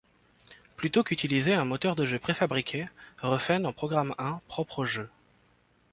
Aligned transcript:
Plutôt 0.77 1.03
qu'utiliser 1.03 1.53
un 1.53 1.63
moteur 1.63 1.95
de 1.95 2.07
jeu 2.07 2.17
pré-fabriqué, 2.17 2.87
Refenes 3.21 3.67
en 3.67 3.71
programme 3.71 4.15
un 4.17 4.41
propre 4.47 4.79
au 4.79 4.83
jeu. 4.85 5.11